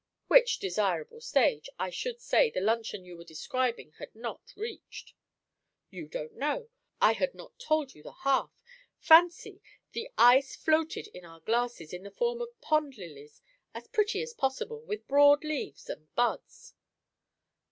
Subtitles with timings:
[0.29, 5.13] "Which desirable stage I should say the luncheon you were describing had not reached."
[5.91, 6.69] "You don't know.
[6.99, 8.49] I had not told you the half.
[8.97, 9.61] Fancy!
[9.91, 13.43] the ice floated in our glasses in the form of pond lilies;
[13.75, 16.73] as pretty as possible, with broad leaves and buds."